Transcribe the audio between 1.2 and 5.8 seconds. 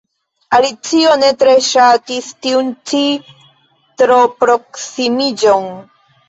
ne tre ŝatis tiun ĉi troproksimiĝon.